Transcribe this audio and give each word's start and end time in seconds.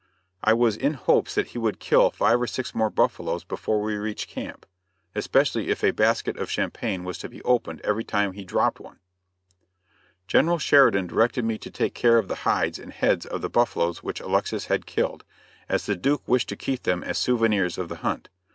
I 0.43 0.53
was 0.53 0.75
in 0.75 0.95
hopes 0.95 1.35
that 1.35 1.49
he 1.49 1.59
would 1.59 1.77
kill 1.79 2.09
five 2.09 2.41
or 2.41 2.47
six 2.47 2.73
more 2.73 2.89
buffaloes 2.89 3.43
before 3.43 3.79
we 3.83 3.97
reached 3.97 4.29
camp, 4.31 4.65
especially 5.13 5.69
if 5.69 5.83
a 5.83 5.91
basket 5.91 6.37
of 6.37 6.49
champagne 6.49 7.03
was 7.03 7.19
to 7.19 7.29
be 7.29 7.39
opened 7.43 7.81
every 7.81 8.03
time 8.03 8.33
he 8.33 8.43
dropped 8.43 8.79
one. 8.79 8.97
General 10.27 10.57
Sheridan 10.57 11.05
directed 11.05 11.45
me 11.45 11.59
to 11.59 11.69
take 11.69 11.93
care 11.93 12.17
of 12.17 12.27
the 12.29 12.37
hides 12.49 12.79
and 12.79 12.91
heads 12.91 13.27
of 13.27 13.41
the 13.43 13.49
buffaloes 13.51 14.01
which 14.01 14.19
Alexis 14.19 14.65
had 14.65 14.87
killed, 14.87 15.23
as 15.69 15.85
the 15.85 15.95
Duke 15.95 16.23
wished 16.27 16.49
to 16.49 16.55
keep 16.55 16.81
them 16.81 17.03
as 17.03 17.19
souvenirs 17.19 17.77
of 17.77 17.87
the 17.87 17.97
hunt. 17.97 18.29